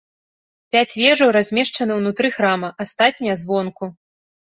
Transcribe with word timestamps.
Пяць 0.75 0.97
вежаў 1.01 1.29
размешчаны 1.37 2.01
ўнутры 2.01 2.35
храма, 2.41 2.75
астатнія 2.89 3.41
звонку. 3.47 3.97